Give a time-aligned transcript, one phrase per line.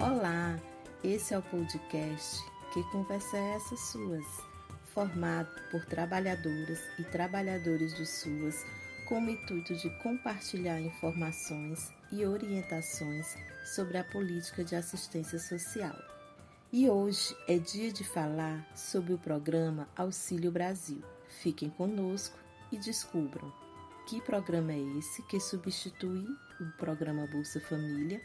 [0.00, 0.58] Olá,
[1.04, 4.24] esse é o podcast Que Conversa é essa Suas?
[4.94, 8.64] Formado por trabalhadoras e trabalhadores do SUAS
[9.06, 13.36] com o intuito de compartilhar informações e orientações
[13.74, 15.94] sobre a política de assistência social.
[16.72, 21.02] E hoje é dia de falar sobre o programa Auxílio Brasil.
[21.28, 22.38] Fiquem conosco
[22.72, 23.52] e descubram
[24.06, 26.26] que programa é esse que substitui
[26.58, 28.20] o programa Bolsa Família,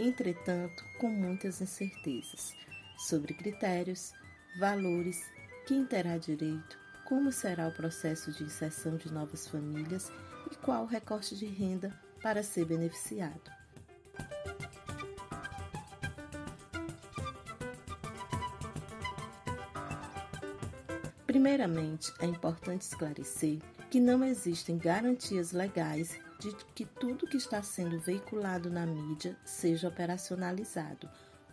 [0.00, 2.54] entretanto, com muitas incertezas
[2.96, 4.12] sobre critérios,
[4.58, 5.20] valores,
[5.66, 10.10] quem terá direito, como será o processo de inserção de novas famílias
[10.50, 13.50] e qual o recorte de renda para ser beneficiado.
[21.26, 28.00] Primeiramente, é importante esclarecer que não existem garantias legais de que tudo que está sendo
[28.00, 31.08] veiculado na mídia seja operacionalizado,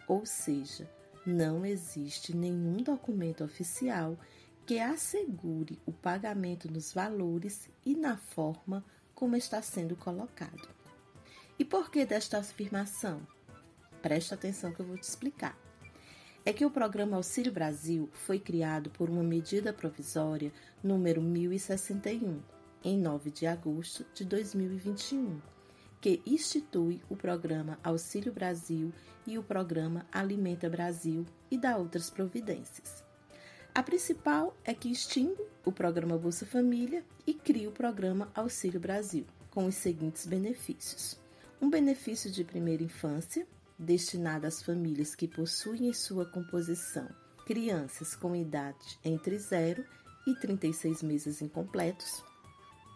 [0.07, 0.89] ou seja,
[1.25, 4.17] não existe nenhum documento oficial
[4.65, 10.69] que assegure o pagamento nos valores e na forma como está sendo colocado.
[11.59, 13.21] E por que desta afirmação?
[14.01, 15.57] Preste atenção que eu vou te explicar
[16.45, 22.39] é que o programa Auxílio Brasil foi criado por uma medida provisória número 1061,
[22.83, 25.39] em 9 de agosto de 2021,
[25.99, 28.93] que institui o programa Auxílio Brasil
[29.25, 33.03] e o programa Alimenta Brasil e dá outras providências.
[33.73, 39.25] A principal é que extingue o programa Bolsa Família e cria o programa Auxílio Brasil,
[39.51, 41.19] com os seguintes benefícios:
[41.61, 43.47] um benefício de primeira infância,
[43.77, 47.07] destinada às famílias que possuem em sua composição
[47.47, 49.81] crianças com idade entre 0
[50.27, 52.21] e 36 meses incompletos,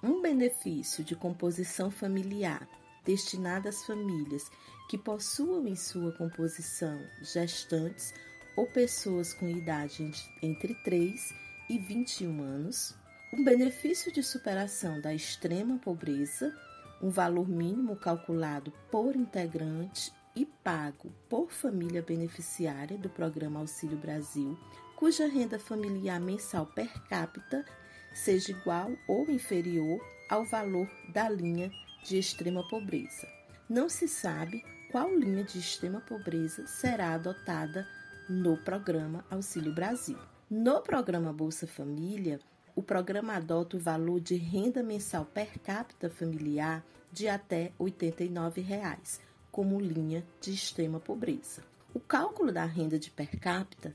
[0.03, 2.67] um benefício de composição familiar
[3.05, 4.49] destinado às famílias
[4.89, 8.13] que possuam em sua composição gestantes
[8.55, 11.33] ou pessoas com idade entre 3
[11.69, 12.95] e 21 anos,
[13.33, 16.53] um benefício de superação da extrema pobreza,
[17.01, 24.57] um valor mínimo calculado por integrante e pago por família beneficiária do Programa Auxílio Brasil,
[24.95, 27.65] cuja renda familiar mensal per capita
[28.13, 29.99] seja igual ou inferior
[30.29, 31.71] ao valor da linha
[32.03, 33.27] de extrema pobreza.
[33.69, 37.87] Não se sabe qual linha de extrema pobreza será adotada
[38.27, 40.17] no programa Auxílio Brasil.
[40.49, 42.39] No programa Bolsa Família,
[42.75, 49.21] o programa adota o valor de renda mensal per capita familiar de até 89 reais,
[49.51, 51.63] como linha de extrema pobreza.
[51.93, 53.93] O cálculo da renda de per capita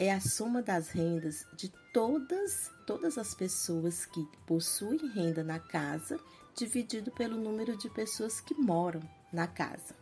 [0.00, 6.18] é a soma das rendas de todas, todas as pessoas que possuem renda na casa,
[6.56, 9.94] dividido pelo número de pessoas que moram na casa.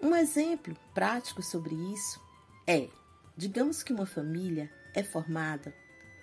[0.00, 2.20] Um exemplo prático sobre isso
[2.64, 2.88] é:
[3.36, 5.74] digamos que uma família é formada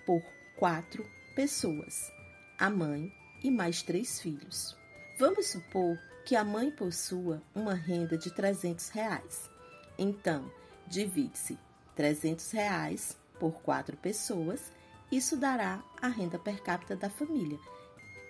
[0.06, 0.22] por
[0.56, 1.04] quatro
[1.36, 2.10] pessoas,
[2.58, 3.12] a mãe
[3.44, 4.74] e mais três filhos.
[5.18, 9.50] Vamos supor que a mãe possua uma renda de 300 reais.
[9.98, 10.50] Então,
[10.86, 11.58] divide-se
[11.98, 14.72] 300 reais por quatro pessoas,
[15.10, 17.58] isso dará a renda per capita da família.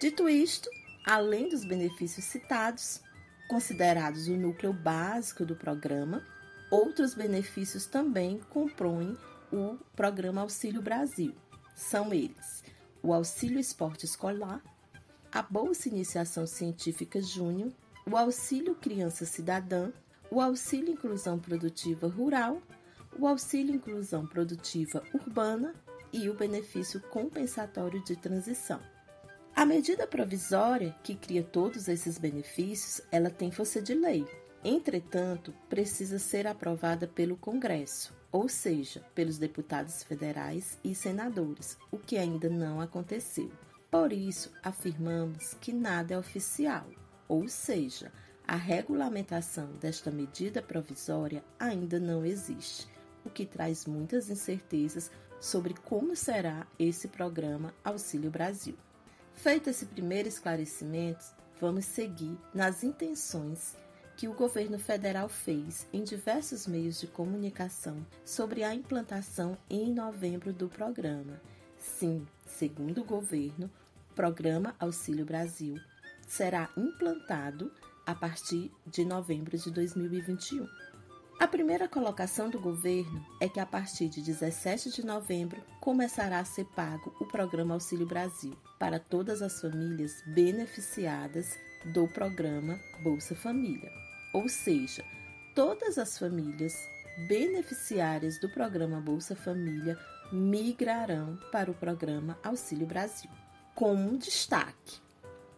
[0.00, 0.70] Dito isto,
[1.04, 3.02] além dos benefícios citados,
[3.46, 6.26] considerados o núcleo básico do programa,
[6.70, 9.14] outros benefícios também compõem
[9.52, 11.34] o programa Auxílio Brasil.
[11.76, 12.64] São eles:
[13.02, 14.62] o Auxílio Esporte Escolar,
[15.30, 17.70] a Bolsa Iniciação Científica Júnior
[18.10, 19.92] o Auxílio Criança Cidadã,
[20.30, 22.62] o Auxílio Inclusão Produtiva Rural,
[23.18, 25.74] o Auxílio Inclusão Produtiva Urbana
[26.12, 28.80] e o Benefício Compensatório de Transição.
[29.56, 34.24] A medida provisória que cria todos esses benefícios, ela tem força de lei.
[34.64, 42.16] Entretanto, precisa ser aprovada pelo Congresso, ou seja, pelos deputados federais e senadores, o que
[42.16, 43.50] ainda não aconteceu.
[43.90, 46.86] Por isso, afirmamos que nada é oficial,
[47.26, 48.12] ou seja,
[48.46, 52.88] a regulamentação desta medida provisória ainda não existe,
[53.24, 55.10] o que traz muitas incertezas
[55.40, 58.74] sobre como será esse programa Auxílio Brasil.
[59.34, 61.24] Feito esse primeiro esclarecimento,
[61.60, 63.76] vamos seguir nas intenções
[64.16, 70.52] que o governo federal fez em diversos meios de comunicação sobre a implantação em novembro
[70.52, 71.40] do programa.
[71.78, 73.70] Sim, segundo o governo,
[74.10, 75.76] o programa Auxílio Brasil
[76.26, 77.72] será implantado
[78.04, 80.66] a partir de novembro de 2021.
[81.40, 86.44] A primeira colocação do governo é que a partir de 17 de novembro começará a
[86.44, 91.56] ser pago o programa Auxílio Brasil para todas as famílias beneficiadas
[91.94, 93.88] do programa Bolsa Família.
[94.34, 95.04] Ou seja,
[95.54, 96.76] todas as famílias
[97.28, 99.96] beneficiárias do programa Bolsa Família
[100.32, 103.30] migrarão para o programa Auxílio Brasil.
[103.76, 105.00] Como um destaque,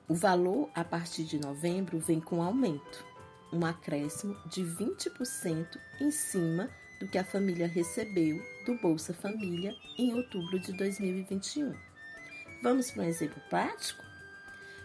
[0.06, 3.09] o valor a partir de novembro vem com aumento,
[3.52, 6.70] um acréscimo de 20% em cima
[7.00, 11.75] do que a família recebeu do Bolsa Família em outubro de 2021.
[12.62, 14.02] Vamos para um exemplo prático?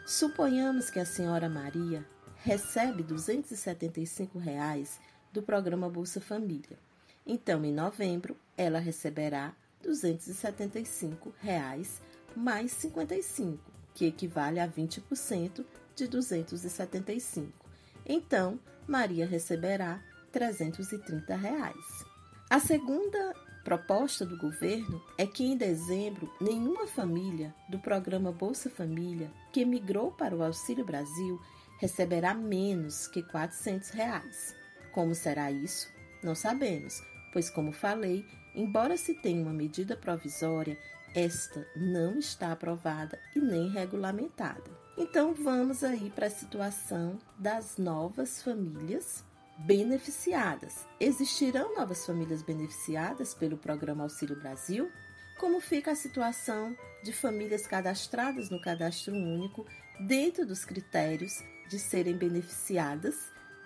[0.06, 2.06] Suponhamos que a senhora Maria
[2.38, 5.00] recebe 275 reais
[5.34, 6.78] do programa Bolsa Família.
[7.26, 9.54] Então, em novembro, ela receberá
[9.84, 12.02] 275 reais
[12.36, 13.60] mais 55,
[13.94, 15.66] que equivale a 20%
[15.96, 17.65] de 275.
[18.06, 22.06] Então, Maria receberá 330 reais.
[22.50, 29.32] A segunda proposta do governo é que em dezembro nenhuma família do programa Bolsa Família
[29.52, 31.42] que migrou para o Auxílio Brasil
[31.80, 34.56] receberá menos que 400 reais.
[34.94, 35.92] Como será isso?
[36.24, 37.02] Não sabemos,
[37.34, 38.24] pois como falei,
[38.54, 40.78] embora se tenha uma medida provisória,
[41.16, 44.75] esta não está aprovada e nem regulamentada.
[44.98, 49.26] Então vamos aí para a situação das novas famílias
[49.58, 50.88] beneficiadas.
[51.02, 54.90] Existirão novas famílias beneficiadas pelo programa Auxílio Brasil?
[55.38, 59.66] Como fica a situação de famílias cadastradas no cadastro único
[60.00, 63.16] dentro dos critérios de serem beneficiadas,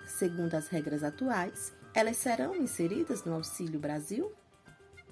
[0.07, 1.71] segundo as regras atuais?
[1.93, 4.31] Elas serão inseridas no Auxílio Brasil?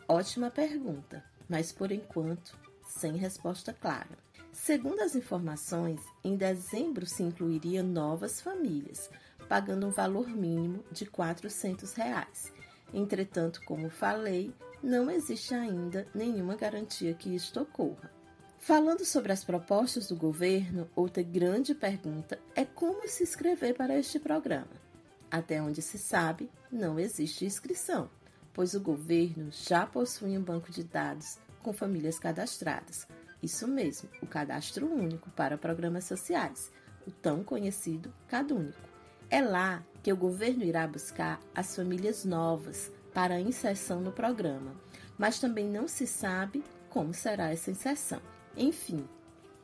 [0.07, 4.26] Ótima pergunta, mas por enquanto sem resposta clara.
[4.57, 9.09] Segundo as informações, em dezembro se incluiria novas famílias,
[9.47, 12.51] pagando um valor mínimo de 400 reais.
[12.91, 14.51] Entretanto, como falei,
[14.83, 18.11] não existe ainda nenhuma garantia que isto ocorra.
[18.57, 24.19] Falando sobre as propostas do governo, outra grande pergunta é como se inscrever para este
[24.19, 24.81] programa.
[25.29, 28.09] Até onde se sabe, não existe inscrição,
[28.51, 33.07] pois o governo já possui um banco de dados com famílias cadastradas.
[33.41, 36.71] Isso mesmo, o cadastro único para programas sociais,
[37.05, 38.79] o tão conhecido CadÚnico.
[39.29, 44.75] É lá que o governo irá buscar as famílias novas para a inserção no programa,
[45.17, 48.21] mas também não se sabe como será essa inserção.
[48.55, 49.07] Enfim,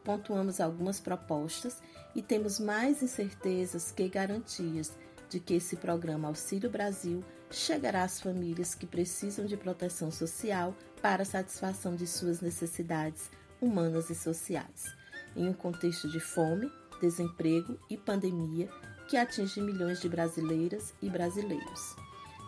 [0.04, 1.82] pontuamos algumas propostas
[2.14, 4.92] e temos mais incertezas que garantias
[5.30, 11.24] de que esse programa Auxílio Brasil chegará às famílias que precisam de proteção social para
[11.24, 13.32] a satisfação de suas necessidades
[13.64, 14.94] humanas e sociais.
[15.36, 16.70] Em um contexto de fome,
[17.02, 18.70] desemprego e pandemia,
[19.08, 21.96] que atinge milhões de brasileiras e brasileiros.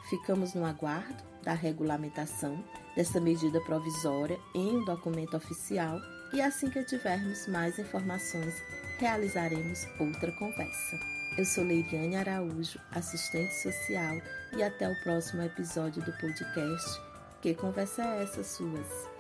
[0.10, 2.64] Ficamos no aguardo da regulamentação
[2.96, 6.00] dessa medida provisória em um documento oficial
[6.34, 8.54] e assim que tivermos mais informações,
[9.00, 11.00] realizaremos outra conversa.
[11.38, 14.18] Eu sou Leiriane Araújo, assistente social,
[14.56, 17.02] e até o próximo episódio do podcast.
[17.42, 19.15] Que conversa é essa suas?